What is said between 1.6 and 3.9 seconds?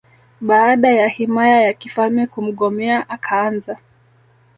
ya kifalme kumgomea akaanza